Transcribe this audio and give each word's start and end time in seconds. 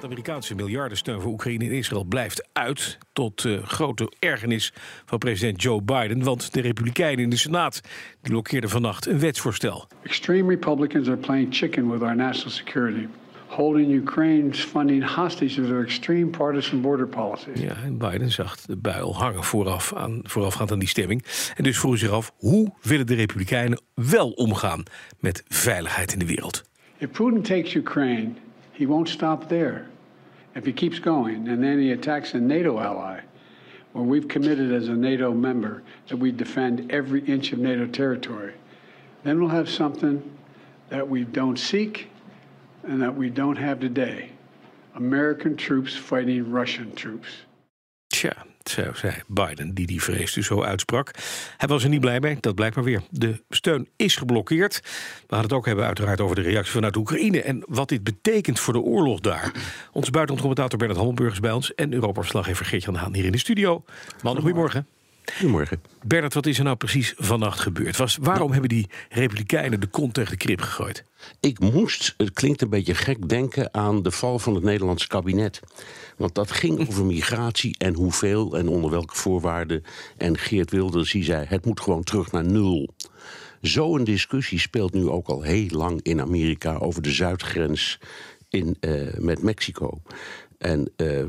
van 0.00 0.08
de 0.08 0.14
Amerikaanse 0.14 0.54
miljardensteun 0.54 1.20
voor 1.20 1.32
Oekraïne 1.32 1.64
en 1.64 1.70
Israël 1.70 2.04
blijft 2.04 2.48
uit. 2.52 2.98
Tot 3.12 3.44
uh, 3.44 3.62
grote 3.62 4.12
ergernis 4.18 4.72
van 5.04 5.18
president 5.18 5.62
Joe 5.62 5.82
Biden. 5.82 6.22
Want 6.22 6.52
de 6.52 6.60
Republikeinen 6.60 7.24
in 7.24 7.30
de 7.30 7.36
Senaat 7.36 7.80
die 8.20 8.30
blokkeerden 8.30 8.70
vannacht 8.70 9.06
een 9.06 9.18
wetsvoorstel. 9.18 9.86
Extreme 10.02 10.48
Republicans 10.48 11.08
are 11.08 11.16
playing 11.16 11.54
chicken 11.54 11.90
with 11.90 12.02
our 12.02 12.16
national 12.16 12.50
security. 12.50 13.06
Holding 13.46 13.92
Ukraine's 13.92 14.60
funding 14.60 15.14
hostage 15.14 15.54
to 15.54 15.62
their 15.62 15.82
extreme 15.82 16.26
partisan 16.26 16.80
border 16.80 17.06
policies. 17.06 17.60
Ja, 17.60 17.76
en 17.84 17.98
Biden 17.98 18.30
zag 18.30 18.60
de 18.60 18.76
buil 18.76 19.16
hangen 19.16 19.44
vooraf 19.44 19.94
aan, 19.94 20.20
voorafgaand 20.22 20.72
aan 20.72 20.78
die 20.78 20.88
stemming. 20.88 21.24
En 21.56 21.64
dus 21.64 21.78
vroeg 21.78 21.98
zich 21.98 22.10
af, 22.10 22.32
hoe 22.36 22.72
willen 22.82 23.06
de 23.06 23.14
Republikeinen 23.14 23.80
wel 23.94 24.30
omgaan 24.30 24.82
met 25.20 25.42
veiligheid 25.48 26.12
in 26.12 26.18
de 26.18 26.26
wereld? 26.26 26.64
If 26.98 27.10
Putin 27.10 27.42
takes 27.42 27.74
Ukraine, 27.74 28.28
he 28.76 28.84
won't 28.84 29.08
stop 29.08 29.48
there. 29.48 29.86
If 30.54 30.66
he 30.66 30.72
keeps 30.72 30.98
going 30.98 31.48
and 31.48 31.64
then 31.64 31.78
he 31.78 31.92
attacks 31.92 32.34
a 32.34 32.40
NATO 32.40 32.78
ally, 32.78 33.20
where 33.92 34.04
we've 34.04 34.28
committed 34.28 34.70
as 34.70 34.88
a 34.88 34.92
NATO 34.92 35.32
member 35.32 35.82
that 36.08 36.18
we 36.18 36.30
defend 36.30 36.92
every 36.92 37.22
inch 37.24 37.52
of 37.52 37.58
NATO 37.58 37.86
territory, 37.86 38.52
then 39.24 39.40
we'll 39.40 39.48
have 39.48 39.70
something 39.70 40.22
that 40.90 41.08
we 41.08 41.24
don't 41.24 41.58
seek 41.58 42.08
and 42.82 43.00
that 43.00 43.16
we 43.16 43.30
don't 43.30 43.56
have 43.56 43.80
today. 43.80 44.30
American 44.94 45.56
troops 45.56 45.96
fighting 45.96 46.50
Russian 46.50 46.94
troops. 46.94 47.28
Zo 48.12 48.30
zei 48.70 49.14
Biden, 49.26 49.74
die 49.74 49.86
die 49.86 50.02
vrees 50.02 50.32
dus 50.32 50.46
zo 50.46 50.62
uitsprak. 50.62 51.10
Hij 51.56 51.68
was 51.68 51.82
er 51.82 51.88
niet 51.88 52.00
blij 52.00 52.20
mee, 52.20 52.36
dat 52.40 52.54
blijkt 52.54 52.74
maar 52.74 52.84
weer. 52.84 53.02
De 53.10 53.42
steun 53.48 53.88
is 53.96 54.16
geblokkeerd. 54.16 54.80
We 55.26 55.34
gaan 55.34 55.44
het 55.44 55.52
ook 55.52 55.66
hebben 55.66 55.84
uiteraard 55.84 56.20
over 56.20 56.36
de 56.36 56.42
reactie 56.42 56.72
vanuit 56.72 56.96
Oekraïne... 56.96 57.42
en 57.42 57.62
wat 57.68 57.88
dit 57.88 58.04
betekent 58.04 58.60
voor 58.60 58.72
de 58.72 58.80
oorlog 58.80 59.20
daar. 59.20 59.52
Onze 59.92 60.10
buitenlandcommentator 60.10 60.78
Bernard 60.78 60.98
Hammelburg 60.98 61.32
is 61.32 61.40
bij 61.40 61.52
ons... 61.52 61.74
en 61.74 61.92
Europa-verslaggever 61.92 62.66
Geert-Jan 62.66 62.94
Haan 62.94 63.14
hier 63.14 63.24
in 63.24 63.32
de 63.32 63.38
studio. 63.38 63.84
Man, 64.22 64.40
goedemorgen. 64.40 64.86
Goedemorgen. 65.34 65.82
Bernard, 66.02 66.34
wat 66.34 66.46
is 66.46 66.58
er 66.58 66.64
nou 66.64 66.76
precies 66.76 67.14
vannacht 67.16 67.60
gebeurd? 67.60 67.96
Was, 67.96 68.18
waarom 68.20 68.52
hebben 68.52 68.68
die 68.68 68.90
Republikeinen 69.08 69.80
de 69.80 69.86
kont 69.86 70.14
tegen 70.14 70.30
de 70.30 70.36
krip 70.36 70.60
gegooid? 70.60 71.04
Ik 71.40 71.60
moest, 71.60 72.14
het 72.16 72.32
klinkt 72.32 72.62
een 72.62 72.70
beetje 72.70 72.94
gek, 72.94 73.28
denken 73.28 73.74
aan 73.74 74.02
de 74.02 74.10
val 74.10 74.38
van 74.38 74.54
het 74.54 74.64
Nederlandse 74.64 75.08
kabinet. 75.08 75.60
Want 76.16 76.34
dat 76.34 76.50
ging 76.50 76.88
over 76.88 77.04
migratie 77.04 77.74
en 77.78 77.94
hoeveel 77.94 78.56
en 78.56 78.68
onder 78.68 78.90
welke 78.90 79.16
voorwaarden. 79.16 79.82
En 80.16 80.38
Geert 80.38 80.70
Wilders 80.70 81.12
die 81.12 81.24
zei: 81.24 81.46
het 81.48 81.64
moet 81.64 81.80
gewoon 81.80 82.02
terug 82.04 82.32
naar 82.32 82.44
nul. 82.44 82.94
Zo'n 83.60 84.04
discussie 84.04 84.58
speelt 84.58 84.92
nu 84.92 85.08
ook 85.08 85.28
al 85.28 85.42
heel 85.42 85.68
lang 85.70 86.02
in 86.02 86.20
Amerika 86.20 86.76
over 86.76 87.02
de 87.02 87.12
zuidgrens 87.12 87.98
in, 88.48 88.76
uh, 88.80 89.14
met 89.18 89.42
Mexico. 89.42 90.00
En 90.58 90.90
uh, 90.96 91.24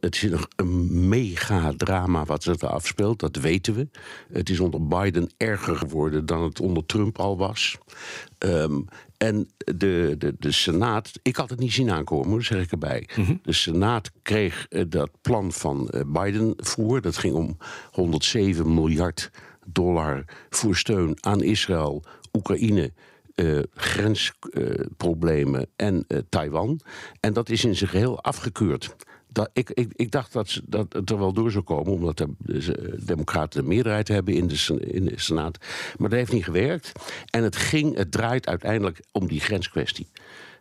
het 0.00 0.14
is 0.14 0.22
een, 0.22 0.38
een 0.56 1.08
mega 1.08 1.72
drama 1.76 2.24
wat 2.24 2.42
zich 2.42 2.60
er 2.60 2.68
afspeelt, 2.68 3.20
dat 3.20 3.36
weten 3.36 3.74
we. 3.74 3.88
Het 4.32 4.50
is 4.50 4.60
onder 4.60 4.86
Biden 4.86 5.30
erger 5.36 5.76
geworden 5.76 6.26
dan 6.26 6.42
het 6.42 6.60
onder 6.60 6.86
Trump 6.86 7.18
al 7.18 7.36
was. 7.36 7.78
Um, 8.38 8.84
en 9.16 9.48
de, 9.56 10.14
de, 10.18 10.34
de 10.38 10.52
Senaat, 10.52 11.12
ik 11.22 11.36
had 11.36 11.50
het 11.50 11.58
niet 11.58 11.72
zien 11.72 11.90
aankomen, 11.90 12.44
zeg 12.44 12.62
ik 12.62 12.70
erbij. 12.70 13.08
Mm 13.16 13.24
-hmm. 13.24 13.40
De 13.42 13.52
Senaat 13.52 14.10
kreeg 14.22 14.66
uh, 14.70 14.84
dat 14.88 15.10
plan 15.20 15.52
van 15.52 15.90
uh, 15.90 16.00
Biden 16.06 16.54
voor. 16.56 17.00
Dat 17.00 17.16
ging 17.16 17.34
om 17.34 17.56
107 17.90 18.74
miljard 18.74 19.30
dollar 19.66 20.24
voor 20.50 20.76
steun 20.76 21.16
aan 21.20 21.42
Israël, 21.42 22.04
Oekraïne 22.32 22.92
uh, 23.36 23.62
grensproblemen 23.74 25.66
en 25.76 26.04
uh, 26.08 26.18
Taiwan. 26.28 26.80
En 27.20 27.32
dat 27.32 27.48
is 27.48 27.64
in 27.64 27.76
zijn 27.76 27.90
geheel 27.90 28.22
afgekeurd. 28.22 28.94
Dat, 29.28 29.50
ik, 29.52 29.70
ik, 29.70 29.92
ik, 29.96 30.10
dacht 30.10 30.32
dat, 30.32 30.48
ze, 30.48 30.62
dat 30.64 30.92
het 30.92 31.10
er 31.10 31.18
wel 31.18 31.32
door 31.32 31.50
zou 31.50 31.64
komen, 31.64 31.92
omdat 31.92 32.16
de, 32.16 32.28
de 32.38 32.98
Democraten 33.04 33.60
de 33.60 33.68
meerderheid 33.68 34.08
hebben 34.08 34.34
in 34.34 34.46
de, 34.46 34.78
in 34.80 35.04
de 35.04 35.12
Senaat. 35.20 35.58
Maar 35.96 36.08
dat 36.08 36.18
heeft 36.18 36.32
niet 36.32 36.44
gewerkt. 36.44 36.92
En 37.30 37.42
het 37.42 37.56
ging, 37.56 37.96
het 37.96 38.12
draait 38.12 38.46
uiteindelijk 38.48 39.00
om 39.12 39.26
die 39.26 39.40
grenskwestie. 39.40 40.08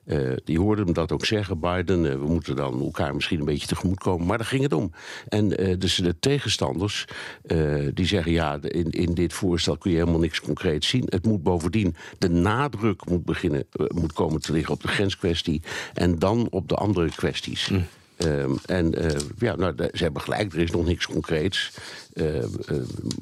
Uh, 0.06 0.34
die 0.44 0.60
hoorden 0.60 0.86
hem 0.86 0.94
dat 0.94 1.12
ook 1.12 1.26
zeggen, 1.26 1.60
Biden. 1.60 2.06
Uh, 2.06 2.12
we 2.12 2.26
moeten 2.26 2.56
dan 2.56 2.82
elkaar 2.82 3.16
misschien 3.16 3.40
een 3.40 3.46
beetje 3.46 3.68
tegemoet 3.68 4.00
komen. 4.00 4.28
Maar 4.28 4.38
daar 4.38 4.48
ging 4.48 4.64
het 4.64 4.74
om. 4.74 4.92
En 5.28 5.62
uh, 5.62 5.76
dus 5.80 5.96
de 5.96 6.20
tegenstanders 6.20 7.06
die 7.94 8.06
zeggen: 8.06 8.32
ja, 8.32 8.60
in, 8.62 8.90
in 8.90 9.14
dit 9.14 9.34
voorstel 9.34 9.78
kun 9.78 9.92
je 9.92 9.98
helemaal 9.98 10.20
niks 10.20 10.42
concreets 10.42 10.88
zien. 10.88 11.04
Het 11.10 11.26
moet 11.26 11.44
bovendien, 11.44 11.96
de 12.18 12.30
nadruk 12.30 13.10
moet, 13.10 13.26
beginnen, 13.26 13.66
moet 13.96 14.14
komen 14.14 14.42
te 14.42 14.52
liggen 14.52 14.74
op 14.74 14.82
de 14.82 14.88
grenskwestie. 14.88 15.62
En 15.94 16.20
dan 16.20 16.48
op 16.50 16.70
de 16.70 16.76
andere 16.76 17.10
kwesties. 17.10 17.70
Mm. 17.70 17.86
Um, 18.18 18.58
en 18.66 19.04
uh, 19.04 19.12
ja, 19.38 19.56
nou, 19.56 19.76
ze 19.94 20.04
hebben 20.04 20.22
gelijk, 20.22 20.54
er 20.54 20.60
is 20.60 20.72
nog 20.72 20.86
niks 20.86 21.06
concreets. 21.06 21.72
Uh, 22.14 22.36
uh, 22.36 22.46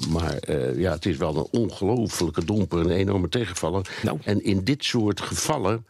maar 0.08 0.50
ja, 0.76 0.92
het 0.92 1.06
is 1.06 1.16
wel 1.16 1.36
een 1.36 1.60
ongelofelijke 1.60 2.44
domper, 2.44 2.78
een 2.78 2.90
enorme 2.90 3.28
tegenvaller. 3.28 3.88
Nou. 4.02 4.18
En 4.24 4.44
in 4.44 4.64
dit 4.64 4.84
soort 4.84 5.20
gevallen 5.20 5.86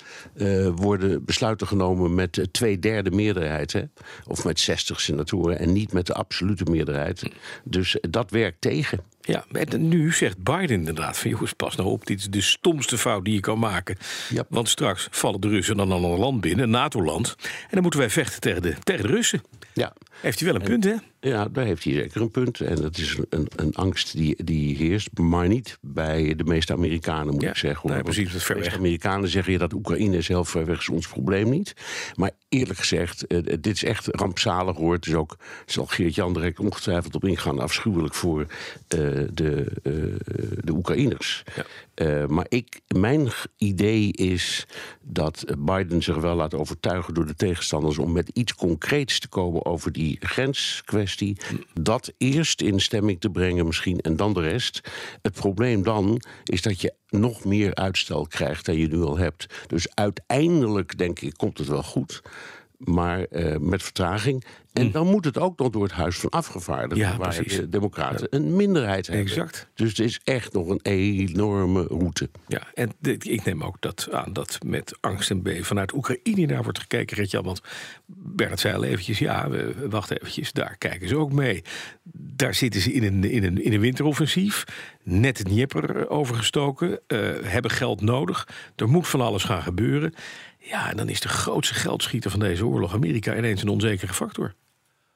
worden 0.74 1.24
besluiten 1.24 1.66
genomen 1.66 2.14
met 2.14 2.48
twee 2.52 2.78
derde 2.78 3.10
meerderheid. 3.10 3.72
Hè? 3.72 3.82
Of 4.26 4.44
met 4.44 4.60
60 4.60 5.00
senatoren 5.00 5.58
en 5.58 5.72
niet 5.72 5.92
met 5.92 6.06
de 6.06 6.14
absolute 6.14 6.64
meerderheid. 6.70 7.22
Dus 7.64 7.96
dat 8.10 8.30
werkt 8.30 8.60
tegen. 8.60 9.00
Ja, 9.26 9.44
en 9.52 9.88
nu 9.88 10.12
zegt 10.12 10.42
Biden 10.42 10.70
inderdaad 10.70 11.18
van... 11.18 11.30
jongens, 11.30 11.52
pas 11.52 11.76
nou 11.76 11.88
op, 11.88 12.06
dit 12.06 12.18
is 12.18 12.26
de 12.26 12.40
stomste 12.40 12.98
fout 12.98 13.24
die 13.24 13.34
je 13.34 13.40
kan 13.40 13.58
maken. 13.58 13.96
Want 14.48 14.68
straks 14.68 15.08
vallen 15.10 15.40
de 15.40 15.48
Russen 15.48 15.76
dan 15.76 15.90
een 15.90 16.02
ander 16.02 16.18
land 16.18 16.40
binnen, 16.40 16.64
een 16.64 16.70
NATO-land... 16.70 17.36
en 17.42 17.68
dan 17.70 17.82
moeten 17.82 18.00
wij 18.00 18.10
vechten 18.10 18.40
tegen 18.40 18.62
de, 18.62 18.74
tegen 18.82 19.06
de 19.06 19.12
Russen. 19.12 19.42
Ja. 19.72 19.92
Heeft 20.20 20.40
hij 20.40 20.52
wel 20.52 20.60
een 20.60 20.66
punt, 20.66 20.84
hè? 20.84 20.94
Ja, 21.24 21.48
daar 21.48 21.64
heeft 21.64 21.84
hij 21.84 21.92
zeker 21.92 22.20
een 22.20 22.30
punt. 22.30 22.60
En 22.60 22.76
dat 22.76 22.98
is 22.98 23.18
een, 23.28 23.48
een 23.56 23.74
angst 23.74 24.16
die, 24.16 24.44
die 24.44 24.76
heerst, 24.76 25.18
maar 25.18 25.48
niet 25.48 25.78
bij 25.80 26.34
de 26.34 26.44
meeste 26.44 26.72
Amerikanen, 26.72 27.32
moet 27.32 27.42
ja, 27.42 27.48
ik 27.48 27.56
zeggen. 27.56 27.90
Nee, 27.90 28.02
precies, 28.02 28.26
dat 28.26 28.36
is 28.36 28.44
ver 28.44 28.54
de 28.54 28.60
weg. 28.60 28.76
Amerikanen 28.76 29.28
zeggen 29.28 29.52
ja, 29.52 29.58
dat 29.58 29.72
Oekraïne 29.72 30.18
heel 30.20 30.44
ver 30.44 30.66
weg, 30.66 30.78
is 30.78 30.88
ons 30.88 31.08
probleem 31.08 31.50
niet. 31.50 31.74
Maar 32.14 32.30
eerlijk 32.48 32.78
gezegd, 32.78 33.24
uh, 33.28 33.42
dit 33.60 33.66
is 33.66 33.84
echt 33.84 34.06
rampzalig 34.06 34.76
hoor. 34.76 34.92
Het 34.92 35.06
is 35.06 35.14
ook, 35.14 35.36
zal 35.66 35.86
Geert-Jan 35.86 36.32
direct 36.32 36.60
ongetwijfeld 36.60 37.14
op 37.14 37.24
ingaan, 37.24 37.58
afschuwelijk 37.58 38.14
voor 38.14 38.40
uh, 38.40 38.48
de, 39.32 39.66
uh, 39.82 39.92
de 40.60 40.72
Oekraïners. 40.72 41.42
Ja. 41.56 41.64
Maar 42.28 42.46
ik, 42.48 42.80
mijn 42.96 43.28
idee 43.56 44.12
is 44.12 44.66
dat 45.02 45.44
Biden 45.58 46.02
zich 46.02 46.16
wel 46.16 46.34
laat 46.34 46.54
overtuigen 46.54 47.14
door 47.14 47.26
de 47.26 47.34
tegenstanders 47.34 47.98
om 47.98 48.12
met 48.12 48.28
iets 48.28 48.54
concreets 48.54 49.18
te 49.20 49.28
komen 49.28 49.64
over 49.64 49.92
die 49.92 50.16
grenskwestie. 50.20 51.36
Dat 51.80 52.12
eerst 52.18 52.60
in 52.60 52.80
stemming 52.80 53.20
te 53.20 53.30
brengen 53.30 53.66
misschien 53.66 54.00
en 54.00 54.16
dan 54.16 54.32
de 54.32 54.40
rest. 54.40 54.80
Het 55.22 55.32
probleem 55.32 55.82
dan 55.82 56.20
is 56.44 56.62
dat 56.62 56.80
je 56.80 56.94
nog 57.08 57.44
meer 57.44 57.74
uitstel 57.74 58.26
krijgt 58.26 58.66
dan 58.66 58.76
je 58.76 58.86
nu 58.86 59.02
al 59.02 59.18
hebt. 59.18 59.46
Dus 59.66 59.94
uiteindelijk 59.94 60.98
denk 60.98 61.20
ik 61.20 61.32
komt 61.36 61.58
het 61.58 61.68
wel 61.68 61.82
goed. 61.82 62.22
Maar 62.78 63.26
uh, 63.30 63.56
met 63.56 63.82
vertraging. 63.82 64.44
En 64.74 64.90
dan 64.90 65.06
moet 65.06 65.24
het 65.24 65.38
ook 65.38 65.58
nog 65.58 65.70
door 65.70 65.82
het 65.82 65.92
Huis 65.92 66.18
van 66.18 66.30
Afgevaardigden, 66.30 66.98
Ja, 66.98 67.16
waar 67.16 67.34
precies. 67.34 67.56
de 67.56 67.68
Democraten 67.68 68.26
een 68.30 68.56
minderheid 68.56 69.06
hebben. 69.06 69.24
Exact. 69.26 69.68
Dus 69.74 69.88
het 69.88 69.98
is 69.98 70.20
echt 70.24 70.52
nog 70.52 70.68
een 70.68 70.80
enorme 70.82 71.82
route. 71.82 72.30
Ja, 72.46 72.62
en 72.74 72.92
ik 73.00 73.44
neem 73.44 73.62
ook 73.62 73.76
dat 73.80 74.08
aan 74.10 74.32
dat 74.32 74.58
met 74.66 74.98
angst 75.00 75.30
en 75.30 75.42
beven 75.42 75.64
vanuit 75.64 75.92
Oekraïne 75.92 76.46
naar 76.46 76.62
wordt 76.62 76.78
gekeken, 76.78 77.16
Gert-Jan. 77.16 77.44
Want 77.44 77.60
Bernard 78.06 78.60
zei 78.60 78.74
al 78.74 78.84
eventjes, 78.84 79.18
ja, 79.18 79.50
we, 79.50 79.88
wacht 79.90 80.10
eventjes, 80.10 80.52
daar 80.52 80.76
kijken 80.78 81.08
ze 81.08 81.16
ook 81.16 81.32
mee. 81.32 81.62
Daar 82.12 82.54
zitten 82.54 82.80
ze 82.80 82.92
in 82.92 83.02
een, 83.04 83.24
in 83.30 83.44
een, 83.44 83.64
in 83.64 83.72
een 83.72 83.80
winteroffensief, 83.80 84.64
net 85.02 85.38
het 85.38 85.46
Dnieper 85.46 86.08
overgestoken, 86.08 87.00
eh, 87.06 87.18
hebben 87.42 87.70
geld 87.70 88.00
nodig. 88.00 88.48
Er 88.76 88.88
moet 88.88 89.08
van 89.08 89.20
alles 89.20 89.44
gaan 89.44 89.62
gebeuren. 89.62 90.14
Ja, 90.58 90.90
en 90.90 90.96
dan 90.96 91.08
is 91.08 91.20
de 91.20 91.28
grootste 91.28 91.74
geldschieter 91.74 92.30
van 92.30 92.40
deze 92.40 92.66
oorlog 92.66 92.94
Amerika 92.94 93.36
ineens 93.36 93.62
een 93.62 93.68
onzekere 93.68 94.14
factor. 94.14 94.54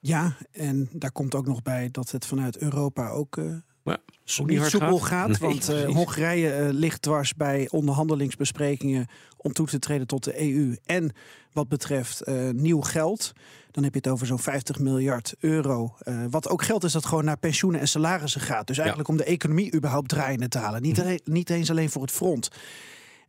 Ja, 0.00 0.37
en 0.50 0.89
daar 0.93 1.12
komt 1.12 1.35
ook 1.35 1.47
nog 1.47 1.62
bij 1.62 1.89
dat 1.91 2.11
het 2.11 2.27
vanuit 2.27 2.59
Europa 2.59 3.09
ook 3.09 3.39
ook 4.41 4.47
niet 4.47 4.65
soepel 4.65 4.99
gaat. 4.99 5.29
Nee, 5.29 5.50
want 5.50 5.69
eh. 5.69 5.85
Hongarije 5.85 6.53
eh, 6.53 6.69
ligt 6.73 7.03
dwars 7.03 7.35
bij 7.35 7.69
onderhandelingsbesprekingen 7.71 9.06
om 9.37 9.53
toe 9.53 9.67
te 9.67 9.79
treden 9.79 10.06
tot 10.06 10.25
de 10.25 10.41
EU. 10.41 10.77
En 10.85 11.12
wat 11.53 11.69
betreft 11.69 12.27
nieuw 12.53 12.81
geld. 12.81 13.33
Dan 13.71 13.85
heb 13.85 13.93
je 13.93 13.99
het 13.99 14.09
over 14.09 14.27
zo'n 14.27 14.39
50 14.39 14.79
miljard 14.79 15.35
euro. 15.39 15.97
Wat 16.31 16.49
ook 16.49 16.62
geld 16.62 16.85
is 16.85 16.93
dat 16.93 17.06
gewoon 17.06 17.25
naar 17.25 17.39
pensioenen 17.39 17.81
en 17.81 17.89
salarissen 17.89 18.41
gaat. 18.41 18.67
Dus 18.67 18.79
eigenlijk 18.79 19.09
om 19.09 19.17
de 19.17 19.25
economie 19.25 19.75
überhaupt 19.75 20.09
draaiende 20.09 20.49
te 20.49 20.59
halen. 20.59 20.83
Niet, 20.83 21.00
alleen- 21.00 21.21
niet 21.25 21.50
eens 21.50 21.71
alleen 21.71 21.91
voor 21.91 22.03
het 22.03 22.11
front. 22.11 22.49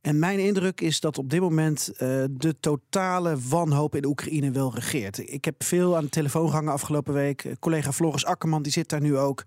En 0.02 0.20
mijn 0.20 0.40
indruk 0.40 0.82
is 0.82 1.00
dat 1.00 1.18
op 1.18 1.30
dit 1.30 1.40
moment 1.40 1.92
eh, 1.92 2.24
de 2.30 2.56
totale 2.60 3.38
wanhoop 3.50 3.96
in 3.96 4.06
Oekraïne 4.06 4.52
wel 4.52 4.74
regeert. 4.76 5.32
Ik 5.32 5.46
heb 5.46 5.64
veel 5.64 5.96
aan 5.96 6.04
de 6.04 6.10
telefoon 6.10 6.48
gehangen 6.48 6.74
afgelopen 6.74 7.14
week. 7.14 7.44
Eh, 7.44 7.52
Collega 7.60 7.92
Floris 7.92 8.26
Akkerman 8.26 8.62
die 8.62 8.72
zit 8.72 8.90
daar 8.90 9.02
nu 9.02 9.18
ook. 9.18 9.44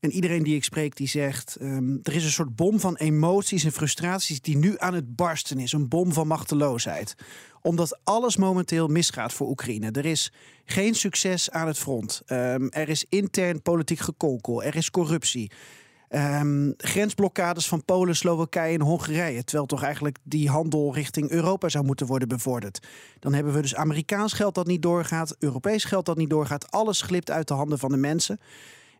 En 0.00 0.12
iedereen 0.12 0.42
die 0.42 0.54
ik 0.54 0.64
spreek, 0.64 0.96
die 0.96 1.08
zegt... 1.08 1.56
ehm, 1.56 1.96
er 2.02 2.14
is 2.14 2.24
een 2.24 2.30
soort 2.30 2.56
bom 2.56 2.80
van 2.80 2.96
emoties 2.96 3.64
en 3.64 3.72
frustraties 3.72 4.40
die 4.40 4.56
nu 4.56 4.74
aan 4.78 4.94
het 4.94 5.16
barsten 5.16 5.58
is. 5.58 5.72
Een 5.72 5.88
bom 5.88 6.12
van 6.12 6.26
machteloosheid. 6.26 7.14
Omdat 7.62 7.98
alles 8.04 8.36
momenteel 8.36 8.88
misgaat 8.88 9.32
voor 9.32 9.48
Oekraïne. 9.48 9.90
Er 9.90 10.04
is 10.04 10.32
geen 10.64 10.94
succes 10.94 11.50
aan 11.50 11.66
het 11.66 11.78
front. 11.78 12.22
Ehm, 12.26 12.66
er 12.70 12.88
is 12.88 13.06
intern 13.08 13.62
politiek 13.62 13.98
gekonkel. 13.98 14.62
Er 14.62 14.76
is 14.76 14.90
corruptie. 14.90 15.50
Ehm, 16.08 16.72
grensblokkades 16.76 17.68
van 17.68 17.84
Polen, 17.84 18.16
Slowakije 18.16 18.74
en 18.74 18.80
Hongarije. 18.80 19.44
Terwijl 19.44 19.66
toch 19.66 19.82
eigenlijk 19.82 20.18
die 20.22 20.48
handel 20.48 20.94
richting 20.94 21.30
Europa 21.30 21.68
zou 21.68 21.84
moeten 21.84 22.06
worden 22.06 22.28
bevorderd. 22.28 22.86
Dan 23.18 23.34
hebben 23.34 23.52
we 23.52 23.60
dus 23.60 23.74
Amerikaans 23.74 24.32
geld 24.32 24.54
dat 24.54 24.66
niet 24.66 24.82
doorgaat, 24.82 25.36
Europees 25.38 25.84
geld 25.84 26.06
dat 26.06 26.16
niet 26.16 26.30
doorgaat. 26.30 26.70
Alles 26.70 27.02
glipt 27.02 27.30
uit 27.30 27.48
de 27.48 27.54
handen 27.54 27.78
van 27.78 27.90
de 27.90 27.96
mensen. 27.96 28.40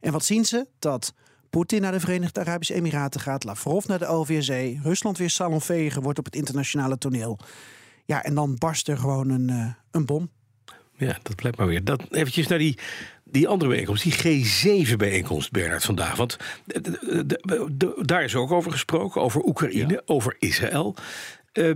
En 0.00 0.12
wat 0.12 0.24
zien 0.24 0.44
ze? 0.44 0.66
Dat 0.78 1.14
Poetin 1.50 1.80
naar 1.80 1.92
de 1.92 2.00
Verenigde 2.00 2.40
Arabische 2.40 2.74
Emiraten 2.74 3.20
gaat, 3.20 3.44
Lavrov 3.44 3.86
naar 3.86 3.98
de 3.98 4.06
OVSE, 4.06 4.78
Rusland 4.82 5.18
weer 5.18 5.30
salonveger 5.30 6.02
wordt 6.02 6.18
op 6.18 6.24
het 6.24 6.36
internationale 6.36 6.98
toneel. 6.98 7.38
Ja, 8.04 8.22
en 8.22 8.34
dan 8.34 8.54
barst 8.58 8.88
er 8.88 8.98
gewoon 8.98 9.28
een, 9.28 9.50
eh, 9.50 9.66
een 9.90 10.06
bom. 10.06 10.30
Ja, 10.96 11.18
dat 11.22 11.36
blijkt 11.36 11.58
maar 11.58 11.66
weer. 11.66 11.84
Dat, 11.84 12.02
eventjes 12.10 12.46
naar 12.46 12.58
die, 12.58 12.78
die 13.30 13.48
andere 13.48 13.70
bijeenkomst, 13.70 14.02
die 14.02 14.44
G7-bijeenkomst, 14.44 15.50
Bernard, 15.50 15.84
vandaag. 15.84 16.16
Want 16.16 16.36
daar 18.02 18.24
is 18.24 18.34
ook 18.34 18.50
over 18.52 18.70
gesproken, 18.72 19.20
over 19.20 19.44
Oekraïne, 19.44 20.02
over 20.06 20.36
Israël. 20.38 20.94
Eh, 21.56 21.70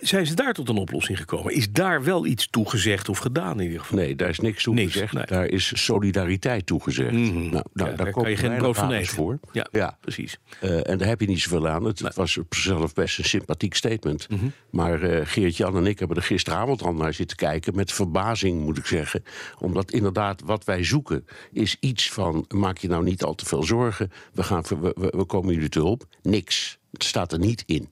zijn 0.00 0.26
ze 0.26 0.34
daar 0.34 0.52
tot 0.52 0.68
een 0.68 0.76
oplossing 0.76 1.18
gekomen? 1.18 1.52
Is 1.54 1.72
daar 1.72 2.04
wel 2.04 2.26
iets 2.26 2.48
toegezegd 2.50 3.08
of 3.08 3.18
gedaan 3.18 3.58
in 3.60 3.64
ieder 3.64 3.80
geval? 3.80 3.98
Nee, 3.98 4.16
daar 4.16 4.28
is 4.28 4.38
niks 4.40 4.62
toe 4.62 4.74
Niks, 4.74 4.92
gezegd. 4.92 5.12
nee. 5.12 5.24
Daar 5.26 5.46
is 5.46 5.84
solidariteit 5.84 6.66
toegezegd. 6.66 7.12
Nou, 7.12 7.32
nou, 7.32 7.52
Ja, 7.54 7.62
daar, 7.72 7.96
daar 7.96 8.10
kan 8.10 8.30
je 8.30 8.36
geen 8.36 8.56
brood 8.56 8.76
van 8.76 8.88
wapens 8.88 9.02
eten. 9.04 9.16
voor. 9.16 9.38
Ja, 9.52 9.66
Ja. 9.72 9.98
precies. 10.00 10.38
Eh, 10.60 10.88
en 10.88 10.98
daar 10.98 11.08
heb 11.08 11.20
je 11.20 11.26
niet 11.26 11.40
zoveel 11.40 11.68
aan. 11.68 11.84
Het 11.84 12.14
was 12.14 12.38
op 12.38 12.54
zichzelf 12.54 12.94
best 12.94 13.18
een 13.18 13.24
sympathiek 13.24 13.74
statement. 13.74 14.28
Mhm. 14.30 14.44
Maar 14.70 15.02
eh 15.02 15.20
Geert-Jan 15.26 15.76
en 15.76 15.86
ik 15.86 15.98
hebben 15.98 16.16
er 16.16 16.22
gisteravond 16.22 16.82
al 16.82 16.92
naar 16.94 17.14
zitten 17.14 17.36
kijken. 17.36 17.74
Met 17.76 17.92
verbazing, 17.92 18.60
moet 18.64 18.78
ik 18.78 18.86
zeggen. 18.86 19.22
Omdat 19.58 19.90
inderdaad 19.90 20.40
wat 20.44 20.64
wij 20.64 20.84
zoeken 20.84 21.24
is 21.52 21.76
iets 21.80 22.10
van... 22.12 22.44
maak 22.54 22.78
je 22.78 22.88
nou 22.88 23.04
niet 23.04 23.22
al 23.24 23.34
te 23.34 23.44
veel 23.46 23.62
zorgen. 23.62 24.10
We, 24.32 24.42
gaan, 24.42 24.62
we, 24.68 24.76
we- 24.96 25.12
we 25.16 25.24
komen 25.24 25.54
jullie 25.54 25.68
te 25.68 25.78
hulp. 25.78 26.04
Niks. 26.22 26.78
Het 26.92 27.04
staat 27.04 27.32
er 27.32 27.38
niet 27.38 27.62
in. 27.66 27.88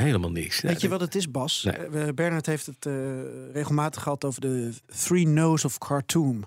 Helemaal 0.00 0.30
niks. 0.30 0.60
Weet 0.60 0.80
je 0.80 0.88
wat 0.88 1.00
het 1.00 1.14
is, 1.14 1.30
Bas? 1.30 1.62
Nee. 1.62 1.74
Eh, 1.74 2.08
Bernard 2.14 2.46
heeft 2.46 2.66
het 2.66 2.86
eh, 2.86 2.92
regelmatig 3.52 4.02
gehad 4.02 4.24
over 4.24 4.40
de 4.40 4.72
Three 4.86 5.26
No's 5.26 5.64
of 5.64 5.78
Khartoum. 5.78 6.44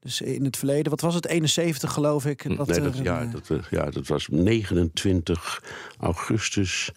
Dus 0.00 0.20
in 0.20 0.44
het 0.44 0.56
verleden, 0.56 0.90
wat 0.90 1.00
was 1.00 1.14
het, 1.14 1.26
71 1.26 1.92
geloof 1.92 2.26
ik? 2.26 2.56
Dat, 2.56 2.66
nee, 2.66 2.80
dat, 2.80 2.98
ja, 2.98 3.20
eh, 3.20 3.32
dat, 3.32 3.50
ja, 3.70 3.90
dat 3.90 4.06
was 4.06 4.28
29 4.28 5.62
augustus 5.98 6.92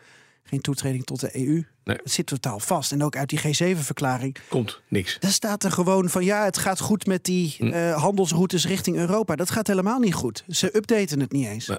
geen 0.49 0.61
toetreding 0.61 1.05
tot 1.05 1.19
de 1.19 1.29
EU. 1.37 1.63
Nee. 1.83 1.97
Het 2.03 2.11
zit 2.11 2.25
totaal 2.25 2.59
vast. 2.59 2.91
En 2.91 3.03
ook 3.03 3.15
uit 3.15 3.29
die 3.29 3.39
G7-verklaring. 3.39 4.35
Komt 4.49 4.81
niks. 4.87 5.17
Daar 5.19 5.31
staat 5.31 5.63
er 5.63 5.71
gewoon 5.71 6.09
van 6.09 6.23
ja, 6.23 6.43
het 6.43 6.57
gaat 6.57 6.79
goed 6.79 7.05
met 7.05 7.23
die 7.23 7.55
Mm. 7.59 7.71
eh, 7.71 8.01
handelsroutes 8.01 8.65
richting 8.67 8.97
Europa. 8.97 9.35
Dat 9.35 9.51
gaat 9.51 9.67
helemaal 9.67 9.99
niet 9.99 10.13
goed. 10.13 10.43
Ze 10.47 10.75
updaten 10.75 11.19
het 11.19 11.31
niet 11.31 11.47
eens. 11.47 11.67
Nee, 11.67 11.77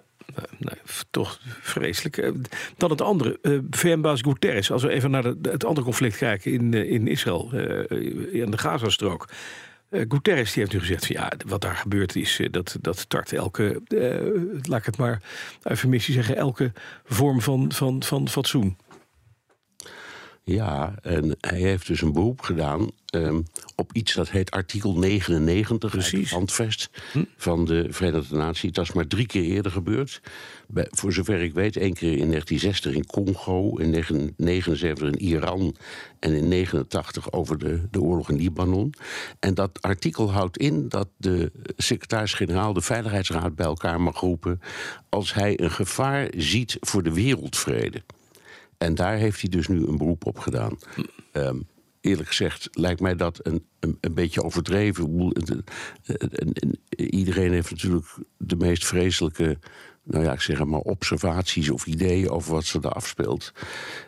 nee, 0.59 0.75
toch 1.11 1.41
vreselijk. 1.61 2.17
Eh, 2.17 2.31
Dan 2.77 2.91
het 2.91 3.01
andere. 3.01 3.39
eh, 3.43 3.59
VN-baas 3.71 4.21
Guterres. 4.21 4.71
Als 4.71 4.83
we 4.83 4.89
even 4.91 5.11
naar 5.11 5.23
de- 5.23 5.39
het 5.51 5.65
andere 5.65 5.85
conflict 5.87 6.17
kijken 6.17 6.53
in, 6.53 6.75
in 6.75 7.07
Israël. 7.07 7.51
eh, 7.53 8.41
in 8.41 8.51
de 8.51 8.59
Gazastrook. 8.59 9.29
Eh 9.91 10.05
Guterres 10.09 10.53
die 10.53 10.63
heeft 10.63 10.75
nu 10.75 10.81
gezegd 10.81 11.07
van 11.07 11.17
ja, 11.17 11.33
wat 11.47 11.61
daar 11.61 11.77
gebeurt 11.77 12.17
is 12.17 12.39
eh, 12.39 12.47
dat, 12.51 12.77
dat 12.81 13.09
tart 13.09 13.33
elke, 13.33 13.83
eh, 13.87 14.61
laat 14.63 14.79
ik 14.79 14.87
het 14.87 14.97
maar 14.97 15.23
eufemistisch 15.63 16.15
zeggen, 16.15 16.37
elke 16.37 16.73
vorm 17.05 17.41
van, 17.41 17.73
van, 17.73 18.03
van 18.03 18.29
fatsoen. 18.29 18.77
Ja, 20.43 20.95
en 21.03 21.37
hij 21.41 21.59
heeft 21.59 21.87
dus 21.87 22.03
een 22.03 22.13
beroep 22.13 22.41
gedaan 22.41 22.91
ehm, 23.07 23.41
op 23.77 23.93
iets 23.93 24.15
dat 24.15 24.31
heet 24.31 24.51
artikel 24.51 24.99
99 24.99 25.95
uit 25.95 26.03
Precies. 26.03 26.21
het 26.21 26.39
handvest 26.39 26.91
van 27.37 27.65
de 27.65 27.87
Verenigde 27.91 28.37
Naties. 28.37 28.73
Dat 28.73 28.85
is 28.85 28.93
maar 28.93 29.07
drie 29.07 29.27
keer 29.27 29.43
eerder 29.43 29.73
gebeurd. 29.73 30.21
Bij, 30.69 30.87
voor 30.91 31.13
zover 31.13 31.43
ik 31.43 31.55
weet, 31.55 31.77
één 31.77 31.95
keer 31.95 32.17
in 32.17 32.29
1960 32.29 32.95
in 32.95 33.07
Congo, 33.07 33.77
in 33.77 33.93
1979 33.93 35.09
in 35.09 35.19
Iran 35.19 35.61
en 36.19 36.33
in 36.35 36.51
1989 36.51 37.33
over 37.33 37.59
de, 37.59 37.89
de 37.91 38.01
oorlog 38.01 38.31
in 38.31 38.37
Libanon. 38.37 38.95
En 39.39 39.55
dat 39.55 39.83
artikel 39.83 40.33
houdt 40.33 40.59
in 40.59 40.89
dat 40.89 41.09
de 41.17 41.53
secretaris-generaal 41.77 42.73
de 42.73 42.81
Veiligheidsraad 42.81 43.55
bij 43.55 43.67
elkaar 43.67 44.01
mag 44.01 44.21
roepen 44.21 44.61
als 45.09 45.35
hij 45.35 45.61
een 45.61 45.71
gevaar 45.71 46.29
ziet 46.37 46.77
voor 46.81 47.03
de 47.03 47.13
wereldvrede. 47.13 48.03
En 48.81 48.95
daar 48.95 49.17
heeft 49.17 49.41
hij 49.41 49.51
dus 49.51 49.69
nu 49.69 49.87
een 49.87 49.97
beroep 49.99 50.27
op 50.27 50.39
gedaan. 50.39 50.79
Ehm, 51.33 51.61
eerlijk 52.01 52.29
gezegd 52.29 52.69
lijkt 52.73 53.01
mij 53.01 53.17
dat 53.17 53.47
een, 53.47 53.65
een, 53.81 53.99
een 54.01 54.15
beetje 54.15 54.43
overdreven. 54.43 55.31
Het- 55.33 55.49
het- 56.05 56.79
Iedereen 56.97 57.53
heeft 57.53 57.71
natuurlijk 57.71 58.07
de 58.37 58.57
meest 58.57 58.87
vreselijke, 58.87 59.59
nou 60.05 60.25
ja, 60.25 60.33
ik 60.33 60.41
zeg 60.41 60.65
maar, 60.65 60.81
observaties 60.81 61.71
of 61.71 61.87
ideeën 61.87 62.31
over 62.31 62.53
wat 62.53 62.65
ze 62.65 62.81
daar 62.81 62.93
afspeelt. 62.93 63.53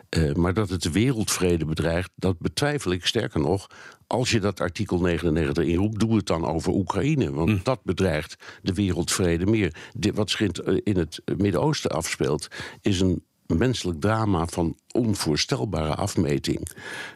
Eh, 0.09 0.33
maar 0.33 0.53
dat 0.53 0.69
het 0.69 0.81
de 0.83 0.91
wereldvrede 0.91 1.65
bedreigt, 1.65 2.11
dat 2.15 2.39
betwijfel 2.39 2.91
ik. 2.91 3.05
Sterker 3.05 3.39
nog, 3.39 3.67
als 4.07 4.31
je 4.31 4.39
dat 4.39 4.59
artikel 4.59 4.99
99 5.01 5.63
inroept, 5.65 5.99
doe 5.99 6.15
het 6.15 6.25
dan 6.27 6.45
over 6.45 6.73
Oekraïne. 6.73 7.31
Want 7.31 7.65
dat 7.65 7.83
bedreigt 7.83 8.35
de 8.61 8.73
wereldvrede 8.73 9.45
meer. 9.45 9.75
Wat 10.13 10.29
zich 10.29 10.39
in 10.39 10.47
het, 10.47 10.59
eh, 10.59 10.77
in 10.83 10.97
het 10.97 11.21
Midden-Oosten 11.37 11.91
afspeelt, 11.91 12.47
is 12.81 12.99
een 12.99 13.23
menselijk 13.47 14.01
drama 14.01 14.45
van 14.45 14.77
onvoorstelbare 14.91 15.95
afmeting. 15.95 16.67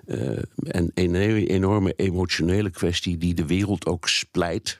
Eh, 0.05 0.37
en 0.63 0.91
een 0.93 1.15
enorme 1.15 1.93
emotionele 1.93 2.69
kwestie 2.69 3.17
die 3.17 3.33
de 3.33 3.45
wereld 3.45 3.85
ook 3.85 4.07
splijt. 4.07 4.79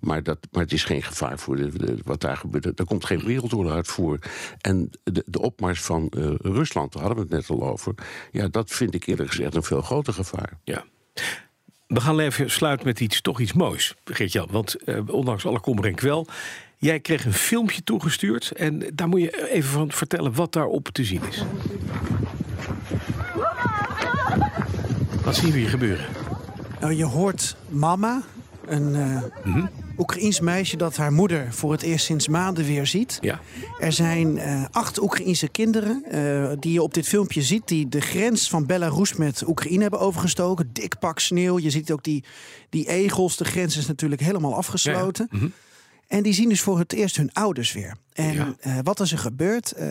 Maar, 0.00 0.22
dat, 0.22 0.38
maar 0.50 0.62
het 0.62 0.72
is 0.72 0.84
geen 0.84 1.02
gevaar 1.02 1.38
voor 1.38 1.70
wat 2.04 2.20
daar 2.20 2.36
gebeurt. 2.36 2.76
Daar 2.76 2.86
komt 2.86 3.04
geen 3.04 3.24
wereldoorlog 3.24 3.72
uit 3.72 3.88
voor. 3.88 4.18
En 4.60 4.90
de, 5.04 5.22
de 5.26 5.40
opmars 5.40 5.80
van 5.80 6.08
eh, 6.08 6.30
Rusland, 6.36 6.92
daar 6.92 7.02
hadden 7.02 7.28
we 7.28 7.34
het 7.34 7.48
net 7.48 7.58
al 7.58 7.68
over. 7.68 7.94
Ja, 8.32 8.48
dat 8.48 8.70
vind 8.70 8.94
ik 8.94 9.06
eerlijk 9.06 9.28
gezegd 9.30 9.54
een 9.54 9.62
veel 9.62 9.82
groter 9.82 10.12
gevaar. 10.12 10.58
Ja. 10.64 10.84
We 11.86 12.00
gaan 12.00 12.18
even 12.18 12.50
sluiten 12.50 12.86
met 12.86 13.00
iets, 13.00 13.20
toch 13.20 13.40
iets 13.40 13.52
moois, 13.52 13.94
Geert-Jan. 14.04 14.48
Want 14.50 14.74
eh, 14.74 15.08
ondanks 15.08 15.46
alle 15.46 15.60
kommer 15.60 15.84
en 15.84 15.94
kwel... 15.94 16.26
Jij 16.80 17.00
kreeg 17.00 17.24
een 17.24 17.32
filmpje 17.32 17.82
toegestuurd 17.82 18.50
en 18.50 18.82
daar 18.94 19.08
moet 19.08 19.20
je 19.20 19.50
even 19.50 19.70
van 19.70 19.92
vertellen 19.92 20.34
wat 20.34 20.52
daarop 20.52 20.88
te 20.88 21.04
zien 21.04 21.22
is. 21.28 21.44
Wat 25.24 25.36
zien 25.36 25.50
we 25.50 25.58
hier 25.58 25.68
gebeuren? 25.68 26.06
Nou, 26.80 26.94
je 26.94 27.04
hoort 27.04 27.56
mama, 27.68 28.22
een 28.66 28.90
Mhm. 29.44 29.66
Oekraïens 29.98 30.40
meisje 30.40 30.76
dat 30.76 30.96
haar 30.96 31.12
moeder 31.12 31.52
voor 31.52 31.72
het 31.72 31.82
eerst 31.82 32.04
sinds 32.04 32.28
maanden 32.28 32.64
weer 32.64 32.86
ziet. 32.86 33.18
Ja. 33.20 33.40
Er 33.78 33.92
zijn 33.92 34.38
eh, 34.38 34.64
acht 34.70 35.02
Oekraïense 35.02 35.48
kinderen 35.48 36.04
eh, 36.04 36.52
die 36.58 36.72
je 36.72 36.82
op 36.82 36.94
dit 36.94 37.08
filmpje 37.08 37.42
ziet... 37.42 37.68
die 37.68 37.88
de 37.88 38.00
grens 38.00 38.48
van 38.48 38.66
Belarus 38.66 39.14
met 39.14 39.42
Oekraïne 39.46 39.82
hebben 39.82 40.00
overgestoken. 40.00 40.70
Dik 40.72 40.98
pak 40.98 41.18
sneeuw. 41.18 41.58
Je 41.58 41.70
ziet 41.70 41.90
ook 41.90 42.02
die, 42.02 42.24
die 42.70 42.88
egels. 42.88 43.36
De 43.36 43.44
grens 43.44 43.76
is 43.76 43.86
natuurlijk 43.86 44.20
helemaal 44.20 44.54
afgesloten. 44.54 45.28
En 46.08 46.22
die 46.22 46.32
zien 46.32 46.48
dus 46.48 46.60
voor 46.60 46.78
het 46.78 46.92
eerst 46.92 47.16
hun 47.16 47.32
ouders 47.32 47.72
weer. 47.72 47.94
En 48.12 48.32
Ja. 48.34 48.54
eh, 48.60 48.78
wat 48.82 49.00
is 49.00 49.12
er 49.12 49.18
gebeurd? 49.18 49.72
Eh, 49.72 49.88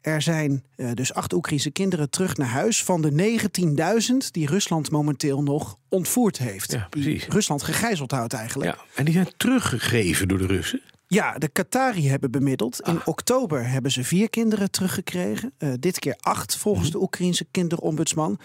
er 0.00 0.22
zijn 0.22 0.64
eh, 0.76 0.90
dus 0.94 1.14
acht 1.14 1.32
Oekraïnse 1.32 1.70
kinderen 1.70 2.10
terug 2.10 2.36
naar 2.36 2.48
huis... 2.48 2.84
van 2.84 3.02
de 3.02 3.10
19.000 3.12 4.30
die 4.30 4.46
Rusland 4.46 4.90
momenteel 4.90 5.42
nog 5.42 5.76
ontvoerd 5.88 6.38
heeft. 6.38 6.72
Ja, 6.72 6.86
die 6.90 7.02
precies. 7.02 7.26
Rusland 7.28 7.62
gegijzeld 7.62 8.10
houdt 8.10 8.32
eigenlijk. 8.32 8.74
ja. 8.74 8.84
En 8.94 9.04
die 9.04 9.14
zijn 9.14 9.28
teruggegeven 9.36 10.28
door 10.28 10.38
de 10.38 10.46
Russen. 10.46 10.80
Ja, 11.06 11.38
de 11.38 11.48
Qatari 11.48 12.08
hebben 12.08 12.30
bemiddeld. 12.30 12.80
In 12.80 12.98
Ah. 12.98 13.06
oktober 13.08 13.68
hebben 13.68 13.90
ze 13.90 14.04
vier 14.04 14.30
kinderen 14.30 14.70
teruggekregen. 14.70 15.52
Dit 15.80 15.98
keer 15.98 16.16
acht, 16.20 16.56
volgens 16.56 16.88
Mhm. 16.88 16.96
de 16.96 17.02
Oekraïense 17.02 17.46
kinderombudsman. 17.50 18.38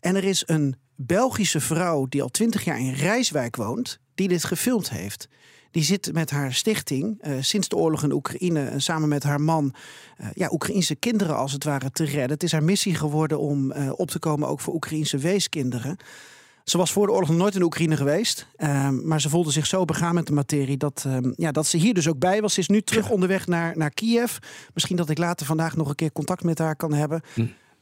En 0.00 0.16
er 0.16 0.24
is 0.24 0.42
een 0.46 0.76
Belgische 0.96 1.60
vrouw 1.60 2.06
die 2.08 2.22
al 2.22 2.28
twintig 2.28 2.64
jaar 2.64 2.78
in 2.80 2.92
Rijswijk 2.92 3.56
woont, 3.56 3.98
die 4.14 4.28
dit 4.28 4.44
gefilmd 4.44 4.90
heeft. 4.90 5.28
Die 5.74 5.84
zit 5.84 6.12
met 6.12 6.30
haar 6.30 6.52
stichting 6.52 7.18
eh, 7.20 7.32
sinds 7.40 7.68
de 7.68 7.76
oorlog 7.76 8.02
in 8.02 8.12
Oekraïne 8.12 8.64
en 8.64 8.82
samen 8.82 9.08
met 9.08 9.22
haar 9.22 9.40
man 9.40 9.74
eh, 10.16 10.26
ja, 10.34 10.48
Oekraïense 10.52 10.94
kinderen 10.94 11.36
als 11.36 11.52
het 11.52 11.64
ware 11.64 11.90
te 11.90 12.04
redden. 12.04 12.30
Het 12.30 12.42
is 12.42 12.52
haar 12.52 12.62
missie 12.62 12.94
geworden 12.94 13.38
om 13.38 13.72
eh, 13.72 13.92
op 13.96 14.10
te 14.10 14.18
komen 14.18 14.48
ook 14.48 14.60
voor 14.60 14.74
Oekraïense 14.74 15.18
weeskinderen. 15.18 15.96
Ze 16.64 16.76
was 16.76 16.92
voor 16.92 17.06
de 17.06 17.12
oorlog 17.12 17.28
nog 17.28 17.38
nooit 17.38 17.54
in 17.54 17.62
Oekraïne 17.62 17.96
geweest. 17.96 18.46
ehm, 18.56 19.06
maar 19.06 19.20
ze 19.20 19.28
voelde 19.28 19.50
zich 19.50 19.66
zo 19.66 19.84
begaan 19.84 20.14
met 20.14 20.26
de 20.26 20.32
materie 20.32 20.76
dat, 20.76 21.04
ehm, 21.06 21.32
ja, 21.36 21.52
dat 21.52 21.66
ze 21.66 21.76
hier 21.76 21.94
dus 21.94 22.08
ook 22.08 22.18
bij 22.18 22.40
was. 22.40 22.54
Ze 22.54 22.60
is 22.60 22.68
nu 22.68 22.80
terug 22.80 23.10
onderweg 23.10 23.46
naar, 23.46 23.76
naar 23.76 23.90
Kiev. 23.90 24.36
Misschien 24.74 24.96
dat 24.96 25.10
ik 25.10 25.18
later 25.18 25.46
vandaag 25.46 25.76
nog 25.76 25.88
een 25.88 25.94
keer 25.94 26.12
contact 26.12 26.44
met 26.44 26.58
haar 26.58 26.76
kan 26.76 26.92
hebben. 26.92 27.22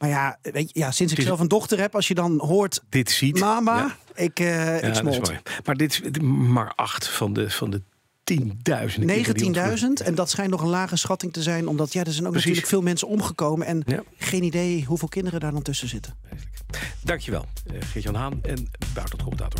Maar 0.03 0.11
ja, 0.11 0.37
weet 0.41 0.71
je, 0.73 0.79
ja, 0.79 0.91
sinds 0.91 1.13
ik 1.13 1.21
zelf 1.21 1.39
een 1.39 1.47
dochter 1.47 1.79
heb, 1.79 1.95
als 1.95 2.07
je 2.07 2.13
dan 2.13 2.39
hoort... 2.39 2.81
Dit 2.89 3.11
ziet. 3.11 3.39
Mama, 3.39 3.77
Ja. 3.77 3.95
ik, 4.23 4.37
Ja, 4.39 4.71
ik 4.81 4.93
smolt. 4.95 5.31
Maar 5.65 5.75
dit 5.75 5.91
is 6.11 6.19
maar 6.21 6.73
acht 6.75 7.07
van 7.07 7.33
de, 7.33 7.49
van 7.49 7.69
de 7.69 7.81
tienduizenden. 8.23 9.23
kinderen 9.23 9.77
die 9.77 9.99
19.000 10.01 10.05
en 10.07 10.15
dat 10.15 10.29
schijnt 10.29 10.51
nog 10.51 10.61
een 10.61 10.67
lage 10.69 10.95
schatting 10.95 11.33
te 11.33 11.41
zijn. 11.41 11.67
Omdat 11.67 11.93
ja, 11.93 12.03
er 12.03 12.11
zijn 12.11 12.25
ook 12.25 12.31
Precies. 12.31 12.49
natuurlijk 12.49 12.67
veel 12.75 12.81
mensen 12.81 13.07
omgekomen. 13.07 13.67
En 13.67 13.83
Ja. 13.85 14.03
geen 14.17 14.43
idee 14.43 14.85
hoeveel 14.85 15.07
kinderen 15.07 15.39
daar 15.39 15.51
dan 15.51 15.61
tussen 15.61 15.87
zitten. 15.87 16.13
Dankjewel, 17.03 17.45
eh, 17.65 17.73
Geert-Jan 17.91 18.15
Haan 18.15 18.39
en 18.41 18.67
buitenlandcommentator 18.93 19.59